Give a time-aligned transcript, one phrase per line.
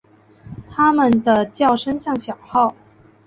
[0.67, 2.73] 它们的叫声像小号。